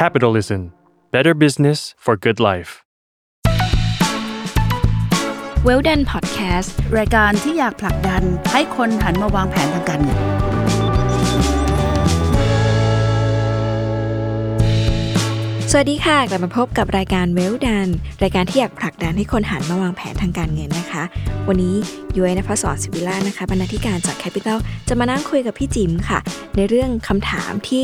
[0.00, 0.60] Capitalism
[1.14, 2.70] Better Business for Good Life
[5.64, 10.20] เวลดันพอดแคสต์รายการที่อยากผลักดันให้คนหันมาวางแผนทางการเงิน
[15.74, 17.88] สวัสดีค่ะ กลับมาพบกับรายการเวลดัน
[18.22, 21.02] รายการที่อยากผลักดันให้คนหันมาวางแผนทางการเงินนะคะ
[21.48, 21.74] วันนี้
[22.16, 26.18] ย้อยนภศรศิวิล่านะคะบรรณาธิการจาก Capital จะมานั่งคุยกับพี่จิมค่ะ
[26.56, 27.82] ในเรื่องคำถามที่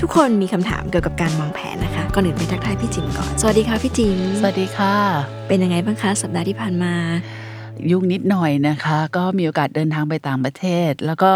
[0.00, 4.94] ทุกคนมีคำถามเกี่ยวกับการวางแผนนะคะ ก่อนอื่นไปทักทายพี่จิมก่อน สวัสดีค่ะพี่จิม สวัสดีค่ะ
[5.48, 6.94] เป็นยังไงบ้างคะสัปดาห์ที่ผ่านมา
[7.90, 11.30] ยุ่งนิดหน่อยนะคะ ก็มีโอกาสเดินทางไปต่างประเทศ แล้วก็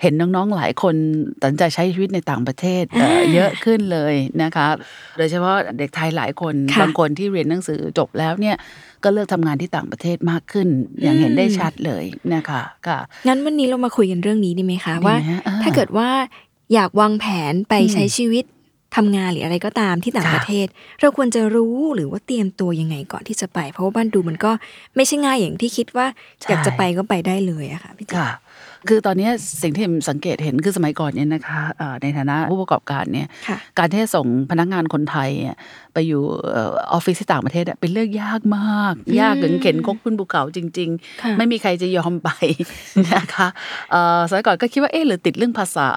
[0.00, 0.94] เห็นน้องๆหลายคน
[1.40, 4.68] ตัดสินใจใช้ชีวิตในต่างประเทศเเยอะขึ้นเลยนะคะ
[5.18, 8.56] โดยเฉพาะเด็กไทยหลายคนคบางคนที่เรียนหนังสือจบแล้วเนี่ย
[9.04, 10.68] ก็เลือกทำงานที่ต่างประเทศมากขึ้น
[11.02, 15.16] อย่างเห็นได้ชัดเลยนะคะค่ะงั้นวันนี้เรามาคุยกันเรื่องนี้ดีไหมคะว่า
[15.62, 16.08] ถ้าเกิดว่า
[16.74, 18.44] อยากวางแผนไปใช้ชีวิต
[18.96, 20.66] ทำงานหรืออะไรก็ตามที่ต่างค่ะประเทศ
[21.00, 24.52] เราควรจะรู้หรือว่าเตรียมตัวยังไงก่อนที่จะไป เพราะว่าบ้านดูมันก็
[24.96, 26.06] ไม่ใช่ง่ายอย่างที่คิดว่า
[26.40, 28.22] ใช่อยากจะไปก็ไปได้เลยอะค่ะพี่จิ๊บ
[28.88, 29.28] ค่ะคือตอนนี้
[29.62, 35.56] สิ่งที่ผมสังเกตเห็นคือสมัยก่อนเนี่ยนะคะเอ่อในฐานะผู้ประกอบการเนี่ยค่ะการที่จะส่งพนักงานคนไทยอะ
[35.94, 36.22] ไปอยู่
[36.52, 40.90] เออออฟฟิศที่ต่างประเทศอะเป็นเรื่องยากมาก ยากถึงเข็นคกขึ้นภูเขาจริง
[41.22, 42.30] ค่ะๆไม่มีใครจะยอมไป
[43.14, 43.48] นะคะ
[43.90, 45.88] เอ่อสมัยก่อนก็คิดว่าเอ๊ะหรือติดเรื่องภาษา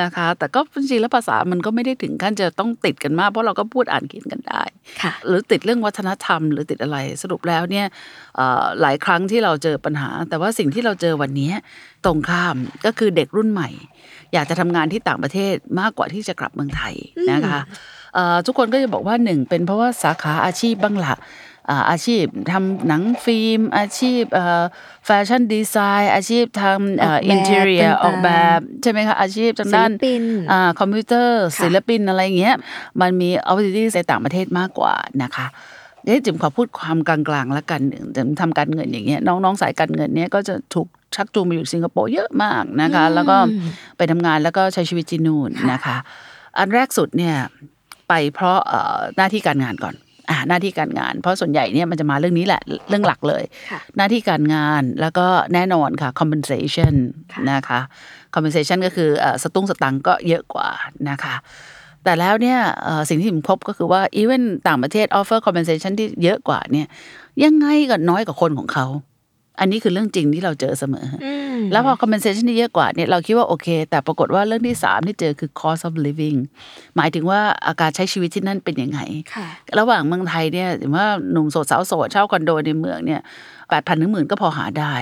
[0.00, 4.62] นะคะ แต่ก็จริงๆแล้วภาษามันก็ไม่ได้ถึงขั้นจะต้องติดกันมาก เพราะเราก็พูดอ่านเขียนกันได้
[5.02, 7.86] ค่ะหรือติดเรื่องวัฒนธรรม หรือติดอะไรสรุปแล้วเนี่ย
[8.36, 11.52] เอ่อหลายครั้งที่เราเจอปัญหา แต่ว่าสิ่งที่เราเจอวันนี้
[12.04, 13.68] ตรงข้ามก็คือเด็กรุ่นใหม่
[14.32, 16.94] อยากจะทำงานที่ต่างประเทศมากกว่าที่จะกลับเมืองไทย
[17.32, 17.60] นะคะ
[18.14, 21.14] เอ่อทุกคนก็จะบอกว่าหนึ่งเป็นเพราะว่าสาขาอาชีพบ้างละ
[21.70, 24.22] อ่าอาชีพทำหนังฟิล์ม อาชีพ
[25.06, 30.22] fashion design อาชีพทำออกแบบ interior ต่างๆออกแบบใช่ไหมคะอาชีพทางด้านศิลปิน
[30.52, 32.56] อ่าคอมพิวเตอร์ค่ะศิลปินอะไรอย่างเงี้ย
[33.00, 35.46] มันมี opportunity ในต่างประเทศมากกว่านะคะ
[36.06, 37.80] เดี๋ยวจิมขอพูดความกลางๆแล้วกัน
[38.16, 43.36] จิมทำการเงินอย่างเงี้ยน้องๆสายการเงินเนี้ยก็จะถูกชักจูงมาอยู่สิงคโปร์เยอะมากนะคะ แล้วก็
[43.96, 45.96] ไปทำงานแล้วก็ใช้ชีวิตที่นู่นนะคะ
[46.58, 47.36] อันแรกสุดเนี่ย
[48.08, 49.94] ไปเพราะเอ่อหน้าที่การงานก่อน
[50.30, 56.94] อ่าหน้าที่การงาน เพราะส่วนใหญ่เนี่ยมันจะมาเรื่องนี้แหละเรื่องหลักเลยค่ะหน้าที่การงานแล้วก็แน่นอนค่ะ compensation
[57.32, 57.80] ค่ะนะคะ
[58.34, 60.68] compensation ก็คือเอ่อสตุ้งสตังค์ก็เยอะกว่า
[61.10, 61.34] นะคะ
[62.06, 66.86] แต่แล้วเนี่ยเอ่อสิ่งที่ผมพบก็คือว่า even ต่างประเทศ offer compensation ที่เยอะกว่าเนี่ย
[67.44, 68.86] ยังไงก็น้อยกว่าคนของเขา
[69.60, 76.38] อันนี้คือเรื่องจริงที่เราเจอเสมออืมแล้วพอ compensation ที่เยอะกว่าเนี่ยเราคิดว่าโอเค แต่ปรากฏว่าเรื่องที่สามที่เจอคือ cost of living
[76.96, 79.00] หมายถึงว่าอาการใช้ชีวิตที่นั่นเป็นยังไง
[79.34, 79.46] ค่ะ
[79.78, 83.20] ระหว่างเมืองไทยเนี่ยถือว่าหนุ่มโสดสาวโสดเช่าคอนโดในเมืองเนี่ย
[83.70, 84.94] แปดพันถึงหมื่นก็พอหาได้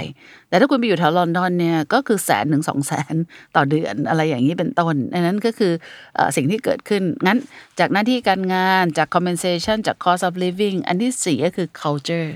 [0.48, 3.14] แต่ถ้าคุณไปอยู่แถวลอนดอนเนี่ยก็คือแสนถึงสองแสน
[3.56, 5.72] ต่อเดือนอะไรอย่างนี้เป็นต้นอันนั้นก็คือ
[6.14, 7.38] เอ่อสิ่งที่เกิดขึ้น งั้น
[7.78, 12.30] จากหน้าที่การงานจาก compensation จาก cost of living อันที่สี่ก็คือ culture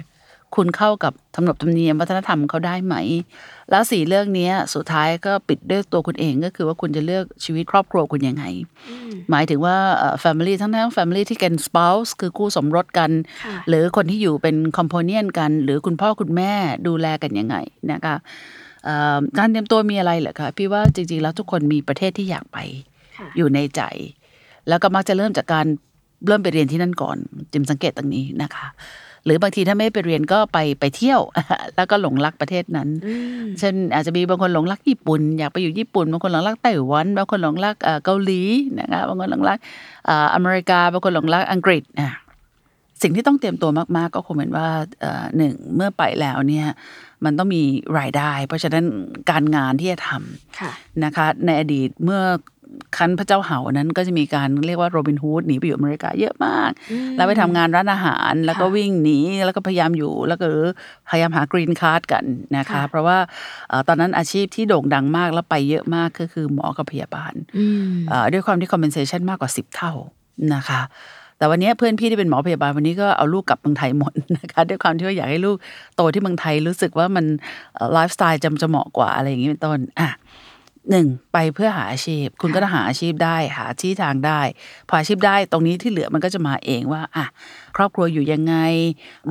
[0.57, 2.95] คุณเข้ากับธรรมนบธรรมเนียมวัฒนธรรมเขาได้ไหม
[3.71, 8.45] แล้วสี่เรื่องเนี้ยสุดท้ายก็ปิดด้วยตัวคุณเองก็คือว่าคุณจะเลือกชีวิตครอบครัวคุณยังไง
[9.31, 13.11] หมายถึงว่าเอ่อ family ทั้งทั้ง family ที่เป็น spouse คือคู่สมรสกัน
[13.45, 16.53] ค่ะหรือคนที่อยู่เป็น companion กัน หรือคุณพ่อคุณแม่
[16.87, 17.57] ดูแลกันยังไง
[17.93, 18.17] นะคะ
[18.85, 22.59] เอ่อการเตรียมตัวมีอะไรเหรอคะพี่ว่าจริงๆแล้วทุกคนมีประเทศที่อยากไป
[23.19, 23.83] ค่ะอยู่ในใจ
[24.69, 25.67] แล้วก็มักจะเริ่มจากการ
[26.27, 27.17] เริ่มไปเรียนที่นั่นก่อน
[27.53, 28.67] จิมสังเกตตรงนี้นะคะ
[29.25, 31.21] หรือบางทีถ้าไม่ไปเรียนก็ไปไปเที่ยว
[31.77, 38.43] แล้วก็หลงรักประเทศนั้นอืมเช่นอาจจะมีบางคนหลงรักญี่ปุ่น อยากไปอยู่ญี่ปุ่นบางคนหลงรักไต้หวันบางคนหลงรักเอ่อเกาหลี
[38.79, 39.59] นะคะบางคนหลงรัก
[40.07, 42.11] เอ่ออเมริกาบางคนหลงรักอังกฤษอะ
[43.03, 44.69] สิ่งที่ต้องเตรียมตัวมาก ๆ ก็คงเป็นว่า
[45.01, 46.67] เอ่อหนึ่งเมื่อไปแล้วเนี่ย
[47.25, 47.63] มันต้องมี
[47.99, 48.85] รายได้ เพราะฉะนั้น
[49.31, 50.71] การงานที่จะทำค่ะ
[51.05, 52.21] นะคะในอดีตเมื่อ
[52.97, 56.71] ครั้งพระเจ้าเหานั้นก็จะมีการเรียกว่าโรบินฮูดหนีไปอยู่อเมริกาเยอะมาก
[57.17, 60.47] แล้วไปทำงานร้านอาหารแล้วก็ค่ะวิ่งหนีแล้วก็พยายามอยู่แล้วก็
[61.11, 62.25] พยายามหา green card กัน
[62.57, 63.19] นะคะค่ะเพราะว่า
[63.69, 69.93] เอ่อตอนนั้นอาชีพที่โด่งดังมากแล้วไปเยอะมากก็คือหมอกับพยาบาลอืมเอ่อด้วยความที่ compensation มากกว่า 10 เท่า
[70.55, 70.83] นะคะ
[71.39, 75.57] แต่วันนี้เพื่อนพี่ที่เป็นหมอพยาบาลวันนี้ก็เอาลูกกลับเมืองไทยหมดนะคะด้วยความที่ว่าอยากให้ลูก
[75.97, 77.25] โตที่เมืองไทยรู้สึกว่ามัน
[77.93, 80.11] ไลฟ์สไตล์น่าจะเหมาะกว่าอะไรอย่างนี้เป็นต้นอะ
[80.91, 84.41] หนึ่งไปเพื่อหาอาชีพ คุณก็ต้องหาอาชีพได้หาที่ทางได้
[84.89, 87.27] พออาชีพได้ตรงนี้ที่เหลือมันก็จะมาเองว่าอะ
[87.77, 88.55] ครอบครัวอยู่ยังไง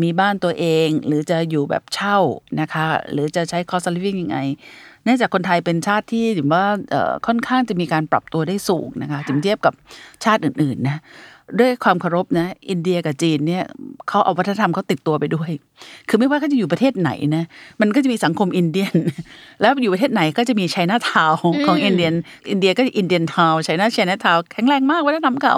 [0.01, 2.17] มีบ้านตัวเอง หรือจะอยู่แบบเช่า
[2.59, 4.37] นะคะ หรือจะใช้ cost of living ยังไง
[5.03, 6.65] เนื่องจากคนไทยเป็นชาติที่ถือว่า
[7.27, 9.73] ค่อนข้างจะมีการปรับตัวได้สูงนะคะถึงเทียบกับ
[10.23, 10.97] ชาติอื่นๆนะ
[11.59, 13.63] ด้วยความเคารพนะอินเดียกับจีนเนี่ย
[14.07, 15.49] เขาเอาวัฒนธรรมเขาติดตัวไปด้วย
[16.09, 17.43] คือไม่ว่าเขาจะอยู่ประเทศไหนนะ
[17.81, 18.95] มันก็จะมีสังคม Indian
[19.61, 21.31] แล้วอยู่ประเทศไหนก็จะมีไชน่าทาว
[21.67, 22.13] ของ Indian
[22.51, 25.55] อินเดียก็ Indian Town China Chinatown แข็งแรงมากวัฒนธรรมเขา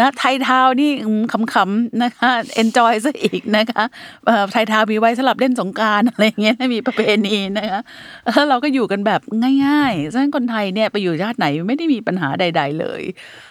[0.00, 1.22] นะ Thai Town นี่อืม
[1.54, 3.84] ขำๆนะคะ enjoy ซะอีกนะคะ
[4.26, 7.80] เอ่อ Thai Town มีไว้สำหรับเล่นสงกรานต์อะไรอย่างเงี้ยมีประเพณีนะคะ
[8.24, 9.20] แล้วเราก็อยู่กันแบบ
[9.66, 13.02] ง่ายๆฉะนั้นคนไทยเนี่ยไปอยู่ชาติไหนไม่ได้มีปัญหาใด ๆ เลย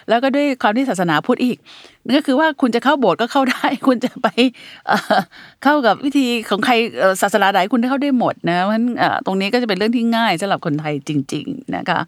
[0.10, 1.58] แล้วก็ด้วยความที่ศาสนาพุทธอีก
[2.06, 4.28] นั่นก็คือว่าคุณจะเข้าโบสถ์ก็เข้าได้ คุณจะไป
[5.63, 6.74] เข้ากับวิธีของใคร
[7.22, 8.86] ศาสนาใดคุณได้เข้าได้หมดนะเพราะฉะนั้น
[9.25, 12.00] ตรงนี้ก็จะเป็นเรื่องที่ง่ายสำหรับคนไทยจริง ๆ นะคะ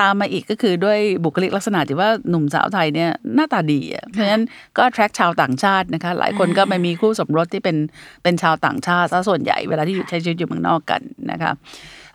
[0.00, 4.44] ตามมาอีกก็คือด้วยบุคลิกลักษณะที่ว่าหนุ่มสาวไทยเนี่ยหน้าตาดีเพราะฉะนั้น
[4.76, 7.76] ก็ attract ชาวต่างชาตินะคะ หลายคนก็ไปมีคู่สมรสที่เป็น
[8.22, 11.00] เป็นชาวต่างชาติซะส่วนใหญ่เวลาที่อยู่ใช้ชีวิตอยู่เมืองนอกกัน
[11.30, 11.52] นะคะ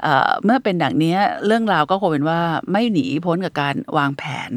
[0.02, 2.40] เอ่อเมื่อเป็นดังนี้เรื่องราวก็คงเป็นว่า
[2.72, 4.52] ไม่หนีพ้นกับการวางแผน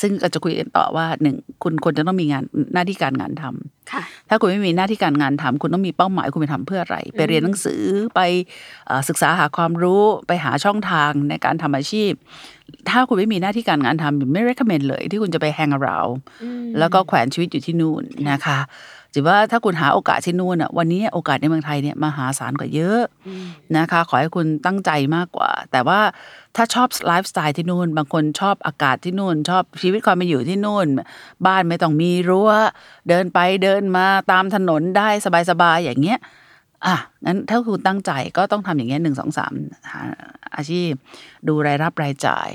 [0.00, 2.44] ซึ่งก็จะคุยกันต่อว่าหนึ่งคุณควรจะต้องมีงาน
[2.74, 7.82] หน้าที่การงานทำค่ะ ถ้าคุณไม่มีหน้าที่การงานทำคุณต้องมีเป้าหมายคุณไปทำเพื่ออะไร ไปเรียนหนังสือ
[8.14, 8.20] ไป
[8.86, 12.12] เอ่อศึกษาหาความรู้ไปหาช่องทางในการทำอาชีพ
[12.88, 16.14] ถ้าคุณไม่มีหน้าที่การงานทำไม่ recommend เลย ที่คุณจะไป hang around
[16.78, 18.58] แล้วก็แขวนชีวิตอยู่ที่นู่นนะคะ
[19.14, 23.00] ถือว่าถ้าคุณหาโอกาสที่นู่นอะวันนี้โอกาสในเมืองไทยเนี่ยมหาศาลกว่าเยอะ
[23.76, 26.00] นะคะ ขอให้คุณตั้งใจมากกว่า แต่ว่า
[26.56, 30.86] ถ้าชอบไลฟ์สไตล์ที่นู่น บางคนชอบอากาศที่นู่น ชอบชีวิตความเป็นอยู่ที่นู่น
[31.46, 32.50] บ้านไม่ต้องมีรั้ว
[33.08, 35.08] เดินไปเดินมาตามถนนได้
[35.50, 36.18] สบายๆอย่างเงี้ย
[36.86, 39.52] อะงั้นถ้าคุณตั้งใจก็ต้องทำอย่างเงี้ยหนึ่งสองสาม
[39.92, 40.00] หา
[40.56, 40.92] อาชีพ
[41.48, 42.50] ดูรายรับรายจ่าย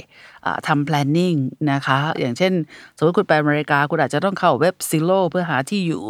[0.68, 1.40] ทำ planning
[1.72, 2.54] นะคะอย่างเช่น
[2.98, 6.04] สมมติคุณไปอเมริกา คุณอาจจะต้องเข้าเว็บ Zillow เพื่อหาที่อยู่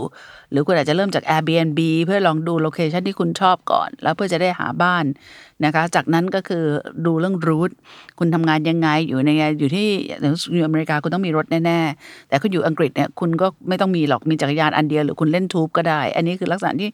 [0.52, 5.06] หรือคุณอาจจะเริ่มจาก Airbnb เพื่อลองดูโลเคชันที่คุณชอบก่อน แล้วเพื่อจะได้หาบ้าน
[5.66, 6.64] นะคะจากนั้นก็คือ
[7.06, 7.72] ดูเรื่องรูท
[8.20, 9.88] คุณทำงานยังไงอยู่ในอยู่ที่
[10.54, 16.90] อยู่อเมริกาคุณต้องมีรถแน่ๆ แต่คุณอยู่อังกฤษเนี่ยคุณก็ไม่ต้องมีหรอกมีจักรยานอันเดียวหรือคุณเล่นทูบก็ได้ อันนี้คือลักษณะที่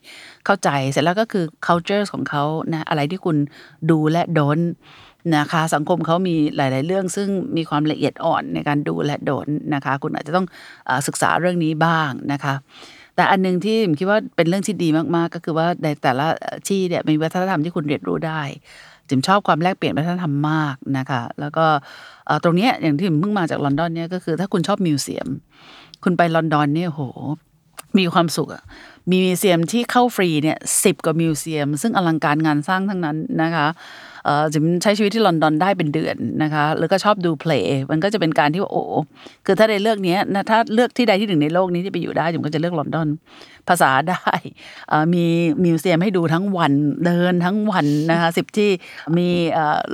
[0.46, 3.38] เข้าใจเสร็จแล้วก็คือ culture ของเขานะอะไรที่คุณ
[3.92, 4.58] ดูและโดน
[5.38, 10.46] นะคะสังคมเขามีหลาย ๆ เรื่องซึ่งมีความละเอียดอ่อนในการดูและโดนนะคะ คุณอาจจะต้อง
[10.90, 12.54] อศึกษาเรื่องนี้บ้างนะคะ
[13.16, 16.26] แต่อันหนึงที่ผมคิดว่าเป็นเรื่องที่ดีมาก ๆ ก็คือว่าในแต่ละ
[16.68, 18.42] ที่เนี่ยมีวัฒนธรรมที่คุณเรียนรู้ได้
[19.10, 21.66] จิมชอบความแลกเปลี่ยนวัฒนธรรมมากนะคะ แล้วก็
[22.44, 25.28] ตรงนี้อย่างที่จิมเพิ่งมาจากลอนดอนเนี่ยก็คือ ถ้าคุณชอบ museum
[26.04, 27.02] คุณไปลอนดอนเนี่ยโห
[27.98, 28.64] มีความสุขอะ
[29.12, 33.68] มี museum ที่เข้าฟรีเนี่ยสิบกว่า museum ซึ่งอลังการงานสร้างทั้งนั้นนะคะ
[34.54, 38.84] จิมใช้ชีวิตที่ลอนดอนได้เป็นเดือนนะคะ แล้วก็ชอบดูเพลงมันก็จะเป็นการที่ว่าโอ้
[39.46, 43.08] คือถ้าในเลือกเนี้ยนะถ้าเลือกที่ใดที่หนึ่งในโลกนี้ที่ไปอยู่ได้จิมก็จะเลือกลอนดอน
[43.68, 44.26] ภาษาได้
[45.14, 45.26] มี
[45.64, 46.74] มิวเซียมให้ดูทั้งวัน
[47.06, 48.70] เดินทั้งวันนะคะสิบที่
[49.18, 49.28] มี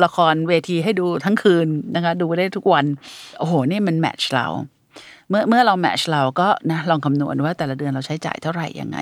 [0.03, 2.85] ละครเวทีให้ดูทั้งคืนนะคะดูได้ทุกวัน
[3.39, 4.47] โอ้โหนี่มันแมทช์เรา
[5.29, 8.97] เมื่อเมื่อเราแมทช์เราก็นะลองคำนวณว่าแต่ละเดือนเราใช้จ่ายเท่าไหร่ยังไง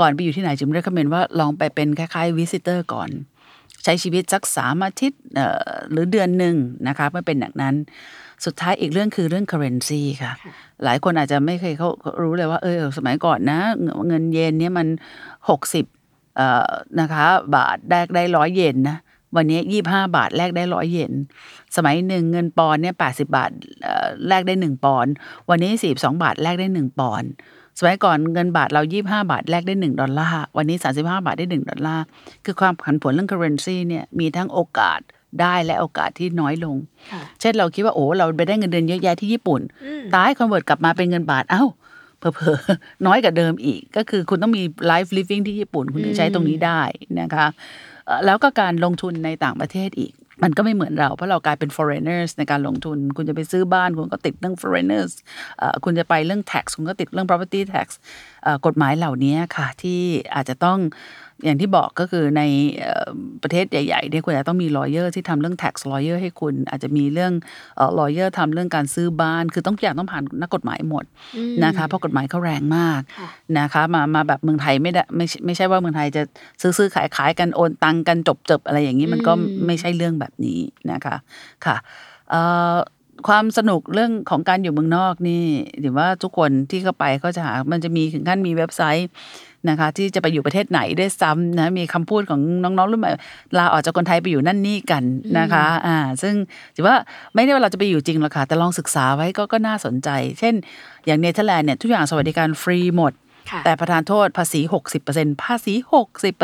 [0.00, 3.10] ก่อนไปอยู่ที่ไหนจิมเรียกเมนว่าลองไปเป็นคล้ายๆวิสิเตอร์ก่อน
[3.86, 6.56] ใช้ชีวิตสักสามอาทิตย์เอ่อหรือเดือนหนึ่ง
[6.88, 7.74] นะคะเมื่อเป็นอย่างนั้น
[8.44, 10.32] สุดท้ายอีกเรื่องคือเรื่อง currency ค่ะ
[10.84, 11.90] หลายคนอาจจะไม่เคยเขา
[12.22, 14.86] รู้เลยว่าเออสมัยก่อนนะ เงินเงินเยนเนี่ยมัน
[15.48, 15.84] หกสิบ
[16.36, 18.96] เอ่อนะคะบาทแลกได้ร้อยเยนนะ
[19.36, 21.12] วันนี้ยี่ห้าบาทแลกได้ร้อยเยน
[21.76, 23.50] สมัยหนึ่งเงินปอนด์เนี่ยแปดสิบาท
[23.82, 25.12] เอ่อแลกได้หนึ่งปอนด์
[25.50, 27.30] วันนี้สี่สองบาทแลกได้หนึ่งปอนด์
[27.78, 32.04] สมัยก่อนเงินบาทเรายี่ห้าบาทแลกได้หนึ่งดอลลาร์ วันนี้สาสิบห้าบาทได้หนึ่งดอลลาร์
[32.44, 35.00] คือความผันผวนเรื่อง currency เนี่ยมีทั้งโอกาส
[35.40, 36.76] ได้และโอกาสที่น้อยลง
[37.12, 39.60] ค่ะเช่นเราคิดว่าโอ้เราไปได้เงินเดือนเยอะแยะที่ญี่ปุ่น
[40.14, 41.64] ตาย convert กลับมาเป็นเงินบาท เอ้า
[42.18, 46.80] เผลอๆน้อยกว่าเดิมอีก ก็คือคุณต้องมี life living ที่ญี่ปุ่น คุณถึงใช้ตรงนี้ได้
[47.20, 47.46] นะคะ
[48.06, 50.12] เอ่อแล้วก็การลงทุนในต่างประเทศอีก
[50.42, 55.12] มันก็ไม่เหมือนเรา เพราะเรากลายเป็น foreigners ในการลงทุน คุณจะไปซื้อบ้านคุณก็ติดเรื่อง foreigners
[55.84, 57.86] คุณจะไปเรื่อง tax คุณก็ติดเรื่อง property tax
[58.66, 60.00] กฎหมายเหล่านี้ค่ะที่
[60.34, 60.78] อาจจะต้อง
[61.44, 62.42] อย่างที่บอกก็คือใน
[62.80, 63.08] เอ่อ
[63.42, 67.32] ประเทศใหญ่ๆเนี่ยคุณอาจจะต้องมี lawyer ที่ทำเรื่อง tax lawyer ให้คุณ อาจจะมีเรื่อง
[67.76, 71.04] เอ่อ lawyer ทำเรื่องการซื้อบ้าน คือต้องทุกอย่างต้องผ่านนักกฎหมายหมด
[71.64, 76.22] นะคะเพราะกฎหมายเขาแรงมากค่ะนะคะมามาแบบเมืองไทยไม่ได้ไม่ใช่ไม่ใช่ว่าเมืองไทยจะ
[76.60, 79.32] ซื้อซื้อขายขายกันโอนตังกันจบจบอะไรอย่างนี้มันก็
[79.66, 80.60] ไม่ใช่เรื่องแบบนี้
[80.92, 81.16] นะคะ
[81.64, 81.76] ค่ะ
[82.30, 82.40] เอ่
[82.74, 82.76] อ
[83.28, 85.44] ความสนุกเรื่องของการอยู่เมืองนอกนี่
[85.84, 89.08] ถือว่าทุกคนที่เข้าไปก็จะหา มันจะมีถึงขั้นมีเว็บไซต์
[89.68, 93.10] นะคะ ที่จะไปอยู่ประเทศไหนได้วยซ้ำนะมีคำพูดของน้องๆรุ่นใหม่
[93.58, 95.04] ลาออกจากคนไทยไปอยู่นั่นนี่กัน
[95.38, 96.34] นะคะอ่าซึ่ง
[96.76, 96.96] ถือว่า
[97.34, 100.08] ไม่ได้ว่าเราจะไปอยู่จริงหรอกค่ะแต่ลองศึกษาไว้ก็ก็น่าสนใจ
[100.38, 100.54] เช่น
[101.06, 103.25] อย่างเนเธอร์แลนด์เนี่ยทุกอย่างสวัสดิการฟรีหมดค่ะ
[103.64, 104.60] แต่ประธานโทษภาษี
[105.02, 105.74] 60%ภาษี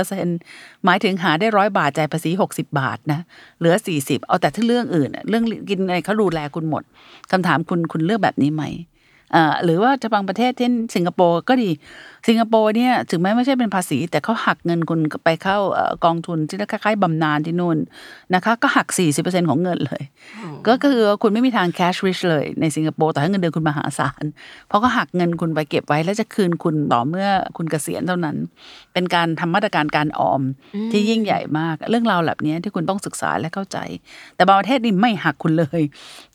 [0.06, 3.20] 60%หมายถึงหาได้ร้อยบาทจ่ายภาษี 60 บาทนะ
[3.58, 6.82] เหลือ 40 เอาแต่ที่เรื่องอื่น เรื่องกินอะไรเขาดูแลคุณหมด
[7.30, 8.64] คำถามคุณคุณเลือกแบบนี้ไหม
[9.64, 11.70] หรือว่าจะบางประเทศเช่นสิงคโปร์ก็ดี
[12.28, 17.78] สิงคโปร์เนี่ยถึงแม้ไม่ใช่เป็นภาษี แต่เขาหักเงินคุณไปเข้าเอ่อกองทุนที่คล้ายๆบำนาญที่นู่น
[18.34, 20.02] นะคะก็หัก 40%ของเงินเลย
[20.68, 24.24] ก็คือคุณไม่มีทาง cash rich เลยในสิงคโปร์แต่ถ้าเงินเดือนคุณมหาศาล
[24.68, 28.36] เพราะก็หักเงินคุณไปเก็บไว้แล้วจะคืนคุณต่อเมื่อคุณเกษียณเท่านั้น
[28.92, 30.42] เป็นการทำมาตรการการออม
[30.92, 33.78] ที่ยิ่งใหญ่มาก เรื่องราวแบบนี้ที่คุณต้องศึกษาและเข้าใจ
[34.36, 35.82] แต่บางประเทศนี่ไม่หักคุณเลย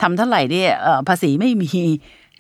[0.02, 1.72] ทำเท่าไหร่เนี่ยเอ่อภาษีไม่มี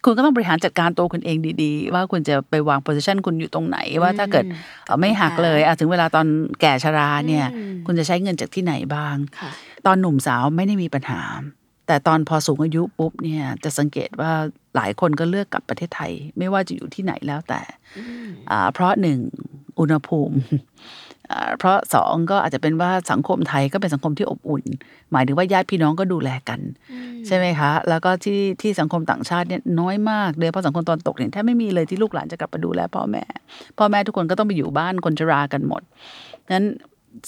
[0.08, 4.46] คุณก็ต้องบริหารจัดการตัวคุณเองดีๆ ว่าคุณจะไปวาง position คุณอยู่ตรงไหน ว่าถ้าเกิด
[4.86, 6.28] เอ่อไม่หักเลยอะถึงเวลาตอน
[6.62, 7.46] แก่ชราเนี่ย
[7.86, 9.52] คุณจะใช้เงินจากที่ไหนบ้างค่ะ
[9.86, 11.22] ตอนหนุ่มสาวไม่ได้มีปัญหา
[11.88, 14.32] แต่ตอนพอสูงอายุปุ๊บเนี่ยจะสังเกตว่า
[14.76, 17.62] หลายคนก็เลือกกลับประเทศไทย ไม่ว่าจะอยู่ที่ไหนแล้วแต่
[18.52, 19.20] อ่าเพราะหนึ่ง
[19.80, 21.07] อุณหภูมิอ่า
[21.58, 24.64] เพราะสองก็อาจจะเป็นว่าสังคมไทยก็เป็นสังคมที่อบอุ่น
[25.12, 26.60] หมายถึงว่าญาติพี่น้องก็ดูแลกัน
[27.28, 33.24] ใช่ไหมคะ แล้วก็ที่ที่สังคมต่างชาติเนี่ยน้อยมากโดยเฉพาะสังคมตอนตกเนี่ยแทบไม่มีเลยที่ลูกหลานจะกลับมาดูแลพ่อแม่
[33.78, 35.82] พ่อแม่ทุกคนก็ต้องไปอยู่บ้านคนชรากันหมด
[36.54, 36.66] นั้น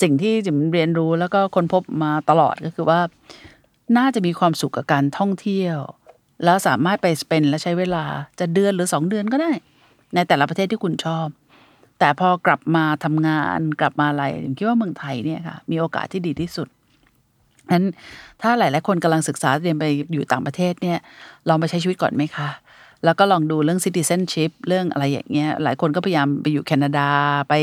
[0.02, 3.00] สิ่งที่จิมเรียนรู้แล้วก็ค้นพบมาตลอดก็คือว่า
[3.98, 5.78] น่าจะมีความสุขกับการท่องเที่ยว
[6.46, 8.04] แล้วสามารถไปสเปนและใช้เวลา
[8.40, 9.52] จะเดือนหรือสองเดือนก็ได้
[10.16, 11.28] ในแต่ละประเทศที่คุณชอบ
[12.00, 16.68] แต่พอกลับมาทำงานกลับมาอะไรผมคิดว่าเมืองไทยเนี่ยค่ะ มีโอกาสที่ดีที่สุด
[17.72, 17.86] นั้น
[18.42, 20.98] ถ้าหลาย ๆ คนกำลังศึกษาเรียนไปอยู่ต่างประเทศเนี่ย
[21.50, 22.50] ลองไปใช้ชีวิตก่อนไหมคะ
[23.06, 27.10] แล้วก็ลองดูเรื่อง citizenship เรื่องอะไรอย่างเงี้ยหลายคนก็พยายามไปอยู่แคนาดา
[27.50, 27.54] ไป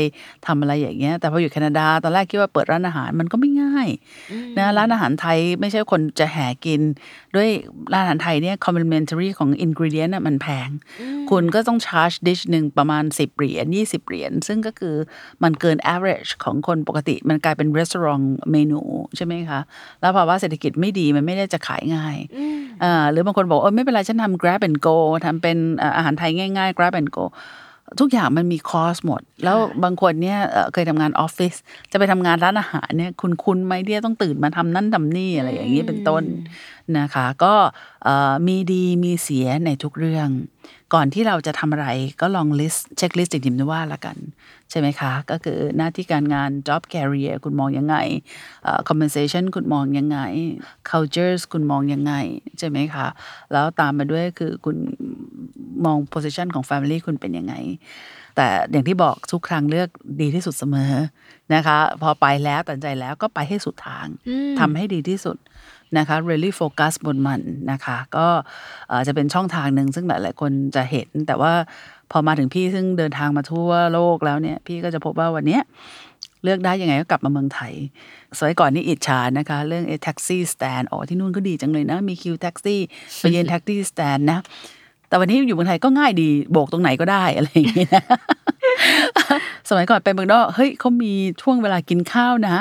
[0.45, 3.87] ทำอะไรอย่างเงี้ยแต่พออยู่แคนาดาตอนแรกคิดว่าเปิดร้านอาหารมันก็ไม่ง่าย
[4.57, 6.81] นะร้านอาหารไทยไม่ใช่คนจะแห่กิน
[7.35, 7.49] ด้วย
[7.93, 10.69] ร้านอาหารไทยเนี่ย complimentary ของ ingredient น่ะมันแพง
[11.31, 14.95] คุณก็ต้อง charge dish หนึ่งประมาณ 10 เหรียญ20 เหรียญซึ่งก็คือ
[15.43, 18.81] มันเกิน average ของคนปกติ มันกลายเป็น restaurant เมนู
[19.15, 19.59] ใช่ไหมคะ
[20.01, 22.17] แล้วภาวะเศรษฐกิจไม่ดีมันไม่ได้จะขายง่าย
[22.83, 27.25] อ่าหรือบางคนบอกเออไม่เป็นไรฉันทำ grab and go ทำเป็นเอ่ออาหารไทยง่ายๆ grab and go
[27.99, 31.53] ทุกอย่างมันมีคอสหมด แล้วบางคนเนี่ยเอ่อเคยทำงานออฟฟิศ
[31.91, 36.23] จะไปทำงานร้านอาหารเนี่ยคุณคุณไหมที่จะต้องตื่นมาทำนั่นทำนี่อะไรอย่างนี้เป็นต้น
[36.99, 37.53] นะคะ ก็
[38.03, 40.27] เอ่อมีดีมีเสียในทุกเรื่อง
[40.93, 41.87] ก่อนที่เราจะทำอะไร
[42.21, 44.17] ก็ลองลิสต์เช็คลิสต์อย่างที่ว่าละกัน
[44.69, 47.95] ใช่ไหมคะ ก็คือหน้าที่การงาน job career คุณมองยังไง
[48.63, 50.19] เอ่อ compensation คุณมองยังไง
[50.89, 52.13] cultures คุณมองยังไง
[52.59, 53.07] ใช่ไหมคะ
[53.51, 54.77] แล้วตามมาด้วยคือคุณ
[55.85, 57.53] มอง position ของ family คุณเป็นยังไง
[58.35, 59.89] แต่อย่างที่บอกทุกครั้งเลือก
[60.21, 60.93] ดีที่สุดเสมอ
[61.53, 64.07] นะคะ พอไปแล้วตัดสินใจแล้วก็ไปให้สุดทาง
[64.59, 65.37] ทำให้ดีที่สุด
[65.97, 67.41] นะคะ really focus บนมัน
[67.71, 68.27] นะคะ ก็
[68.87, 71.53] เอ่อจะเป็นช่องทางหนึ่งซึ่งหลาย ๆ คนจะเห็น แต่ว่า
[72.11, 75.61] พอมาถึงพี่ซึ่งเดินทางมาทั่วโลกแล้วเนี่ย พี่ก็จะพบว่าวันเนี้ย
[76.43, 77.73] เลือกได้ยังไงก็กลับมาเมืองไทย
[78.37, 82.79] สมัยก่อนนี่อิจฉานะคะ เรื่องไอ้ taxi stand อ๋อที่นู่นก็ดีจังเลยนะ มีคิวแท็กซี่
[83.19, 84.39] ไปยืน taxi stand นะ
[85.09, 88.03] แต่วันนี้อยู่เมืองไทยก็ง่ายดี โบกตรงไหนก็ได้อะไรอย่างนี้นะ
[89.69, 92.57] สมัยก่อนไปเมืองนอกเฮ้ยเขามีช่วงเวลากินข้าวนะ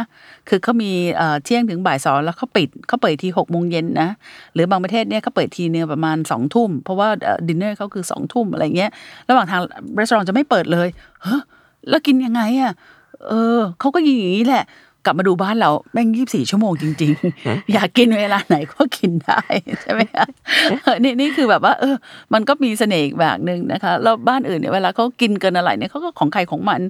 [0.48, 4.10] คือเขามีเอ่อเที่ยงถึงบ่ายสองแล้วเขาปิดเขาเปิดทีหกโมงเย็นนะ
[4.54, 7.08] หรือบางประเทศเนี่ยเขาเปิดทีเนี่ยประมาณสองทุ่มเพราะว่า
[7.48, 8.90] ดินเนอร์เขาคือสองทุ่มอะไรเงี้ย
[9.28, 9.60] ระหว่างทาง
[9.96, 10.88] ร้านจะไม่เปิดเลย
[11.22, 11.36] เฮ้
[11.88, 12.72] แล้วกินยังไงอะ
[13.28, 14.64] เออเขาก็ยิงอย่างนี้แหละ
[15.06, 19.40] กลับมาดูบ้านเราแม่งยี่สี่ชั่วโมงจริง ๆ อยากกินเวลาไหนก็กินได้
[19.80, 20.26] ใช่ไหมคะ
[20.82, 21.94] เออนี่นี่คือแบบว่า เออ
[22.34, 26.80] มันก็มีเสน่ห์อีกแบบหนึ่งนะคะแล้วบ้านอื่นเนี่ยเวลาเขากินเกินอะไรเนี่ยเขาก็ของใครของมัน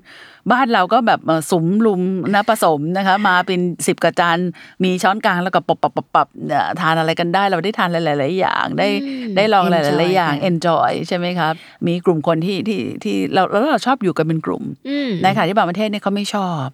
[0.52, 2.02] บ้านเราก็แบบเอ่อสุมลุม
[2.34, 4.38] นะผสมนะคะ มาเป็นสิบกระจาน
[4.84, 8.88] มีช้อนกลางแล้วก็ปรับปรับปรับปรับเอ่อทานอะไรกันได้ เราได้ทานหลายๆอย่างได้
[9.36, 11.52] ได้ลองหลาย enjoy ๆอย่างค่ะ enjoy ใช่ไหมครับ
[11.86, 16.66] มีกลุ่มคนที่ที่ที่เราแล้วเราชอบอยู่กันเป็นกลุ่มอืมในขณะที่บางประเทศเนี่ยเขาไม่ชอบ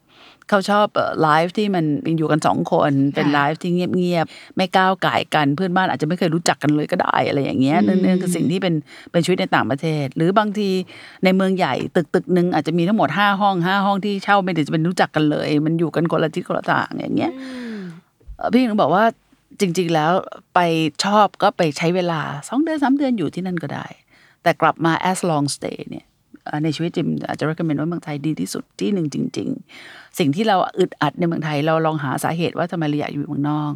[0.53, 0.87] เขาชอบ
[1.23, 1.85] ไลฟ์ที่มัน
[2.19, 8.75] อยู่กันสองคนเป็นไลฟ์ที่เงียบๆไม่ก้าวไก่ายกันเพื่อนบ้านอาจจะไม่เคยรู้จักกันเลยก็ได้อะไรอย่างเงี้ยนั่นนั่นคือสิ่งที่เป็น
[9.13, 10.71] เป็นชีวิตในต่างประเทศ หรือบางที
[11.25, 17.33] ในเมืองใหญ่ตึกตึกหนึ่งอาจจะมีทั้งหมดห้าห้องห้าห้องที่เช่าไม่ได้จะเป็นรู้จักกันเลย มันอยู่กันคนละทิศคนละทางอย่างเงี้ย
[18.37, 19.05] เอ่อพี่หนูบอกว่า
[19.61, 20.13] จริง ๆ แล้ว
[20.55, 20.61] ไป
[21.05, 23.87] ชอบก็ไปใช้เวลาสองเดือนสามเดือนอยู่ที่นั่นก็ได้
[24.43, 26.12] แต่กลับมา as long stay เนี่ยเอ่อ
[26.65, 29.49] ในชีวิตจิมอาจจะ recommend ว่าเมืองไทยดีที่สุดที่หนึ่งจริง
[29.83, 33.73] ๆ สิ่งที่เราอึดอัดในเมืองไทยเราลองหาสาเหตุว่าทำไมเราอยากอยู่เมืองนอก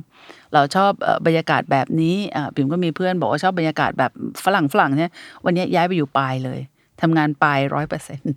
[0.54, 4.12] เราชอบเอ่อบรรยากาศแบบนี้อ่าจิมก็มีเพื่อนบอกว่าชอบบรรยากาศแบบ
[4.44, 5.10] ฝรั่งฝรั่งเนี่ย
[5.44, 6.60] วันนี้ย้ายไปอยู่ปลายเลย
[7.02, 8.34] ทำงานปลายร้อยเปอร์เซ็นต์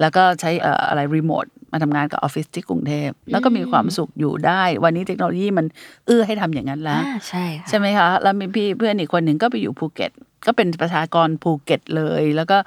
[0.00, 5.66] แล้วก็ใช้เอ่ออะไรรีโมทมาทำงานกับออฟฟิศที่กรุงเทพแล้วก็มีความสุขอยู่ได้ วันนี้เทคโนโลยีมัน
[6.06, 10.12] เอื้อให้ทำอย่างนั้นแล้วอ่าใช่ค่ะใช่ไหมคะแล้วมีพี่เพื่อนอีกคนหนึ่งก็ไปอยู่ภูเก็ต
[10.46, 12.58] ก็เป็นประชากรภูเก็ตเลย แล้วก็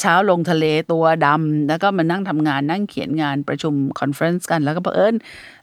[0.00, 5.14] เช้าลงทะเลตัวดำแล้วก็มานั่งทำงานนั่งเขียนงานประชุมconference กัน แล้วก็เผอิญ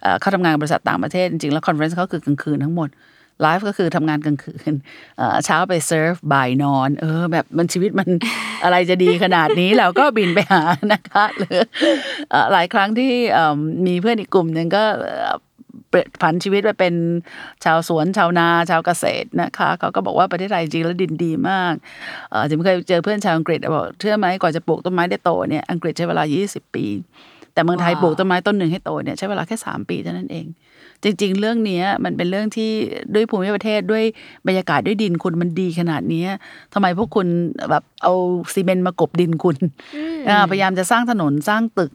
[0.01, 2.89] เอ่อเขาทำงานบริษัทต่างประเทศ จริงๆแล้ว conference เขาคือกลางคืนทั้งหมด
[3.41, 4.73] life ก็คือทำงานกลางคืน
[5.45, 8.09] เช้าไป surf บ่ายนอน เออ แบบมันชีวิตมัน
[8.63, 10.61] อะไรจะดีขนาดนี้ เราก็บินไปหา
[10.93, 11.59] นะคะหรือ
[12.53, 13.11] หลายครั้งที่
[13.85, 14.83] มีเพื่อนอีกกลุ่มหนึ่งก็
[16.21, 16.95] ผันชีวิตไปเป็น
[17.63, 21.73] ชาวสวนชาวนาชาวเกษตรนะคะเขาก็บอกว่าประเทศไทยจริงแล้วดินดีมาก
[22.29, 26.85] เออจิมเคยเจอเพื่อนชาวอังกฤษบอกเชื่อไหมกว่าจะปลูกต้นไม้ได้โตเนี่ยอังกฤษใช้เวลา 20 ปี
[27.55, 30.45] แต่เมืองไทยว้าวปลูกต้นไม้ต้นหนึ่งให้โตเนี่ยใช้เวลาแค่ 3 ปีเท่านั้นเอง
[31.03, 32.71] จริง ๆ เรื่องเนี้ยมันเป็นเรื่องที่
[33.15, 34.03] ด้วยภูมิประเทศด้วย
[34.47, 36.29] บรรยากาศด้วยดินคุณมันดีขนาดเนี้ย
[36.73, 37.27] ทำไมพวกคุณ
[37.69, 38.13] แบบเอา
[38.53, 39.57] ซีเมนต์มากบดินคุณ
[40.29, 41.91] อ่าพยายามจะสร้างถนนสร้างตึก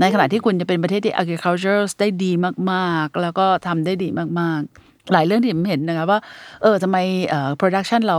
[0.00, 2.32] ในขณะที่คุณจะเป็นประเทศที่ agriculture ได้ดี
[2.70, 4.08] มากๆ แล้วก็ทำได้ดี
[4.40, 6.18] มากๆ หลายเรื่องที่ผมเห็นนะคะว่า
[6.62, 6.96] เออทำไม
[7.28, 8.18] เอ่อ production เรา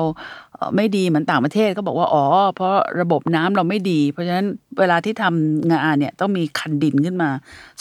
[0.76, 2.24] ไม่ดีเหมือนต่างประเทศก็บอกว่าอ๋อ
[2.56, 4.46] เพราะระบบน้ำเราไม่ดี เพราะฉะนั้น
[4.80, 7.30] เวลาที่ทำงานเนี่ยต้องมีคันดินขึ้นมา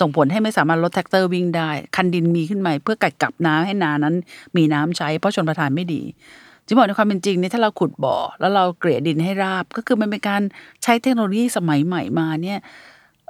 [0.00, 4.14] ส่งผลให้ไม่สามารถรถแทรกเตอร์วิ่งได้ คันดินมีขึ้นมาเพื่อกักเก็บน้ำให้นานั้น
[4.56, 6.02] มีน้ำใช้ เพราะชลประทานไม่ดี
[6.66, 10.42] จิมบอกในความเป็นจริงเนี่ยถ้าเราขุดบ่อ แล้วเราเกลี่ยดินให้ราบก็คือมันเป็นการ
[10.82, 12.58] ใช้เทคโนโลยีสมัยใหม่มาเนี่ย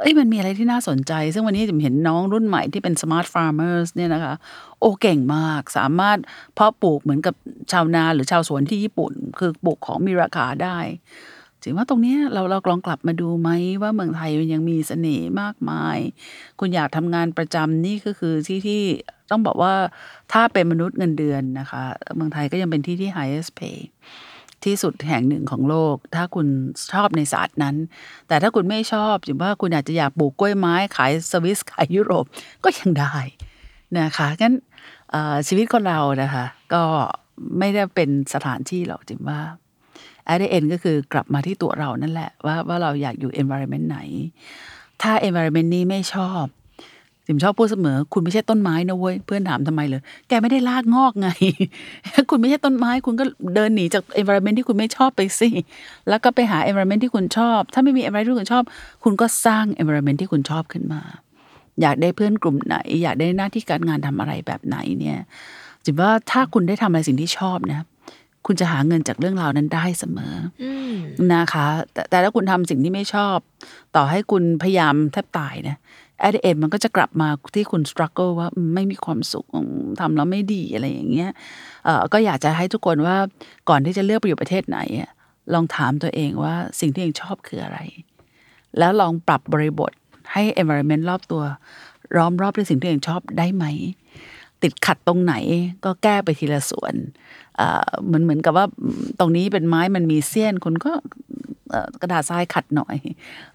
[0.01, 4.35] เอ้ยมันมีอะไรที่น่าสนใจ ซึ่งวันนี้จิมเห็นน้องรุ่นใหม่ที่เป็น smart farmers เนี่ยนะคะ
[4.81, 6.19] โอ้เก่งมาก สามารถ
[6.55, 7.35] เพาะปลูกเหมือนกับ
[7.73, 10.79] ชาวนาหรือชาวสวนที่ญี่ปุ่น คือปลูกของมีราคาได้
[11.63, 13.51] จริงว่าตรงนี้เราเราลองกลับมาดูไหม
[13.83, 15.99] ว่าเมืองไทยมันยังมีเสน่ห์มากมาย
[16.61, 18.83] คุณอยากทำงานประจำนี่ก็คือที่ที่
[19.31, 19.73] ต้องบอกว่า
[20.33, 21.83] ถ้าเป็นมนุษย์เงินเดือนนะคะ
[22.17, 23.79] เมืองไทยก็ยังเป็นที่ที่ highest pay
[24.65, 26.47] ที่สุดแห่งหนึ่งของโลก ถ้าคุณ
[26.93, 27.77] ชอบในศาสตร์นั้น
[28.29, 32.25] แต่ถ้าคุณไม่ชอบหรือว่าคุณอาจจะอยากปลูกกล้วยไม้ขายสวิสขายยุโรป
[32.65, 33.15] ก็ยังได้
[33.99, 34.55] นะคะงั้น
[35.49, 36.83] ชีวิตคนเรานะคะก็
[37.59, 39.41] ไม่ได้เป็นสถานที่หรอกจิมว่า
[40.33, 43.99] at the end ก็คือกลับมาที่ตัวเรานั่นแหละว่าว่าเราอยากอยู่ environment ไหน
[45.03, 46.45] ถ้า environment นี้ไม่ชอบ
[47.31, 51.29] จิมชอบพูดเสมอ คุณไม่ใช่ต้นไม้นะเว้ยเพื่อนถามทำไมเลยแกไม่ได้ลากงอกไง
[52.31, 55.49] คุณไม่ใช่ต้นไม้ คุณก็เดินหนีจาก environment ที่คุณไม่ชอบไปสิ
[56.09, 58.65] แล้วก็ไปหา environment ที่คุณชอบ ถ้าไม่มี environment ที่คุณชอบ
[59.05, 61.03] คุณก็สร้าง environment ที่คุณชอบขึ้นมา
[61.81, 65.19] อยากได้เพื่อนกลุ่มไหน อยากได้หน้าที่การงานทำอะไรแบบไหนเนี่ย
[65.85, 67.81] จิมว่าถ้าคุณได้ทำอะไรสิ่งที่ชอบนะ
[68.47, 70.95] คุณจะหาเงินจากเรื่องราวนั้นได้เสมออืม
[71.35, 73.37] นะคะ แต่แต่ถ้าคุณทำสิ่งที่ไม่ชอบ
[73.97, 75.77] ต่อให้คุณพยายามแทบตายนะ
[76.27, 79.47] at the end มันก็จะกลับมาที่คุณ struggle ว่าไม่มีความสุข
[80.01, 81.31] ทำแล้วไม่ดีอะไรอย่างเงี้ย
[81.85, 83.17] เอ่อก็อยากจะให้ทุกคนว่า
[83.69, 85.11] ก่อนที่จะเลือกไปอยู่ประเทศไหนอะ
[85.55, 87.79] ลองถามตัวเองว่าสิ่งที่เองชอบคืออะไร
[88.79, 89.93] แล้วลองปรับบริบท
[90.33, 91.43] ให้ environment รอบตัว
[92.17, 93.65] ล้อมรอบด้วยสิ่งที่เองชอบได้ไหม
[94.63, 95.35] ติดขัดตรงไหน
[95.85, 96.95] ก็แก้ไปทีละส่วน
[97.57, 98.67] เอ่อเหมือนเหมือนกับว่า
[99.19, 100.93] ตรงนี้เป็นไม้มันมีเสี้ยนคุณก็
[102.01, 102.97] กระดาษทรายขัดหน่อย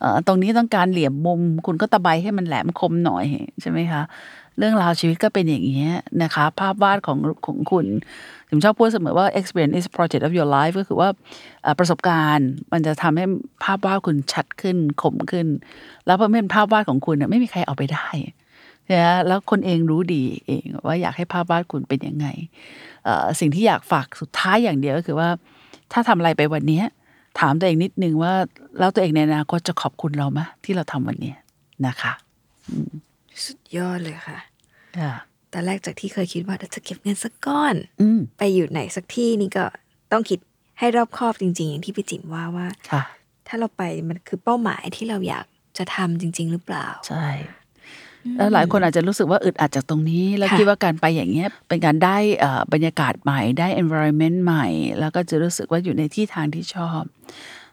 [0.01, 3.25] อตรงนี้ต้องการเหลี่ยมมุม คุณก็ตะไบให้มันแหลมคมหน่อย
[3.61, 4.01] ใช่ไหมคะ
[4.57, 5.89] เรื่องราวชีวิตก็เป็นอย่างนี้
[6.23, 7.85] นะคะ ภาพวาดของของคุณ
[8.49, 11.09] ผมชอบพูดเสมอว่า experience is project of your life ก็คือว่า
[11.79, 13.25] ประสบการณ์มันจะทำให้
[13.63, 15.47] ภาพวาดคุณชัดขึ้นคมขึ้น
[16.05, 18.07] แล้วพอเป็นภาพวาดของคุณไม่มีใครเอาไปได้
[18.91, 22.27] นะแล้วคนเองรู้ดีเองว่าอยากให้ภาพวาดคุณเป็นยังไง
[23.39, 25.29] สิ่งที่อยากฝากสุดท้ายอย่างเดียวก็คือว่า
[25.91, 26.81] ถ้าทำอะไรไปวันนี้
[27.39, 28.33] ถามตัวเองนิดนึงว่า
[28.79, 31.37] แล้วตัวเองในอนาคตจะขอบคุณเราไหมที่เราทำวันเนี้ย
[31.87, 32.13] นะคะ
[33.45, 34.37] สุดยอดเลยค่ะ
[34.99, 35.13] ค่ะ
[35.53, 39.65] ตอนแรกจากที่เคยคิดว่าจะเก็บเงินสักก้อนอืมไปอยู่ไหนสักที่นี่ก็
[40.11, 40.39] ต้องคิด
[40.79, 43.03] ให้รอบคอบจริง ๆ อย่างที่พี่จิ๋มว่าว่าค่ะ
[43.47, 45.45] ถ้าเราไปมันคือเป้าหมายที่เราอยาก
[45.77, 47.25] จะทำจริง ๆ หรือเปล่า ใช่
[48.37, 54.67] แล้วหลายคนอาจจะรู้สึกว่าอึดอัดจากตรงนี้ แล้วค่ะคิดว่าการไปอย่างเงี้ยเป็นการได้เอ่อบรรยากาศใหม่ได้ environment ใหม่
[54.99, 57.03] แล้วก็จะรู้สึกว่าอยู่ในที่ทางที่ชอบ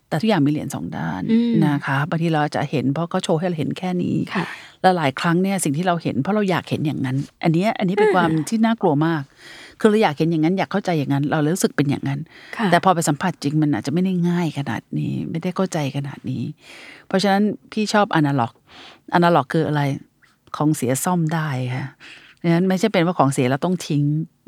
[0.09, 4.45] แต่ทุกอย่างมีเหรียญสองด้านอืมนะคะบางทีเราจะเห็นเพราะเขาโชว์ให้เราเห็นแค่นี้ค่ะ
[4.83, 9.23] แล้วหลายครั้งเนี่ยสิ่งที่เราเห็นเพราะเราอยากเห็นอย่างนั้น อันเนี้ยอันนี้เป็นความที่น่ากลัวมาก
[9.81, 12.21] คือเราอยากเห็นอย่างนั้นอยากเข้าใจอย่างนั้น เราเลยรู้สึกเป็นอย่างนั้น
[12.57, 16.43] ค่ะแต่พอไปสัมผัสจริงมันอาจจะไม่ได้ง่ายขนาดนี้ ไม่ได้เข้าใจขนาดนี้
[17.07, 18.53] เพราะฉะนั้นพี่ชอบอนาล็อก
[19.15, 19.83] อนาล็อกคืออะไร
[20.57, 21.87] ของเสียซ่อมได้ค่ะ
[22.43, 24.05] ดังนั้นไม่ใช่เป็นว่าของเสียแล้วต้องทิ้ง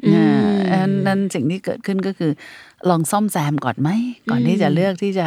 [0.07, 2.33] อืมอ่าอันนั้นสิ่งที่เกิดขึ้นก็คือ
[2.91, 3.91] ลองซ่อมแซมก่อนไหม
[4.31, 5.27] ก่อนที่จะเลือกที่จะ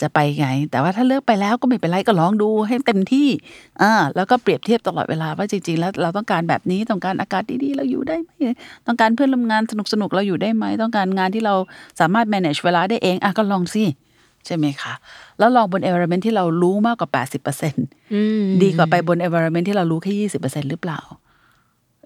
[0.00, 3.28] จะไปไง แต่ว่าถ้าเลือกไปแล้วก็ไม่เป็นไรก็ลองดูให้เต็มที่
[3.82, 8.30] อ่าแล้วก็เปรียบเทียบตลอดเวลาว่าจริงๆ แล้วเราต้องการแบบนี้ต้องการอากาศดีๆเราอยู่ได้ไหม
[8.86, 11.54] ต้องการเพื่อนร่วมงานสนุกๆเราอยู่ได้ไหมต้องการงานที่เรา
[12.00, 13.84] สามารถ manage เวลาได้เองอะก็ลองสิ
[14.46, 14.94] ใช่ไหมคะ
[15.38, 17.10] แล้วลองบน environment ที่เรารู้มากกว่า
[17.60, 21.00] 80%อืมดีกว่าไปบน environment ที่เรารู้แค่ยี่สิบเปอร์เซ็นหรือเปล่า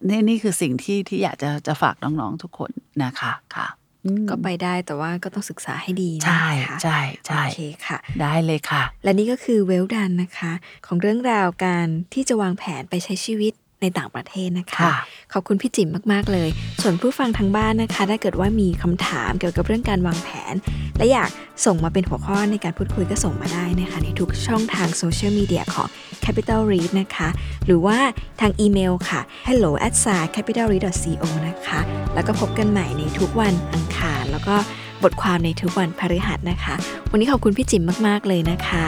[0.08, 2.70] นี่นี่คือสิ่งที่ที่อยากจะจะฝากน้องๆทุกคน
[3.04, 3.66] นะคะค่ะ
[4.04, 10.52] อืมก็ไปได้แต่ว่าก็ต้องศึกษาให้ดีนะใช่คะใช่ใช่โอเคค่ะ ได้เลยค่ะ และนี่ก็คือเวลดันนะคะ
[10.86, 14.94] ของเรื่องราวการที่จะวางแผนไปใช้ชีวิต ในต่างประเทศนะคะค่ะ
[15.32, 16.48] ขอบคุณพี่จิ๋มมาก ๆ เลย
[16.82, 20.54] ส่วนผู้ฟังทางบ้านนะคะ ถ้าเกิดว่ามีคำถามเกี่ยวกับเรื่องการวางแผน
[20.96, 21.30] และอยาก
[21.66, 25.88] ส่งมาเป็นหัวข้อในการพูดคุยก็ส่งมาได้นะคะ ในทุกช่องทางโซเชียลมีเดียของ
[26.24, 27.28] Capital Read นะคะ
[27.66, 27.98] หรือว่า
[28.40, 31.80] ทางอีเมลค่ะ hello at s i capitalread co นะคะ
[32.14, 34.56] แล้วก็พบกันใหม่ในทุกวันอังคาร แล้วก็
[35.04, 36.74] บทความในทุกวันพฤหัสนะคะ
[37.10, 38.87] วันนี้ขอบคุณพี่จิ๋มมาก ๆ เลยนะคะ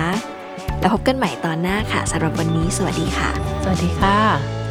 [0.80, 3.30] แล้วพบกันใหม่ตอนหน้าค่ะสำหรับวันนี้ สวัสดีค่ะ
[3.62, 4.65] สวัสดีค่ะ